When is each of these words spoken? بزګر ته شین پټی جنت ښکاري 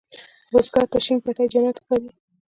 بزګر 0.51 0.85
ته 0.91 0.97
شین 1.05 1.17
پټی 1.23 1.45
جنت 1.53 1.77
ښکاري 1.83 2.09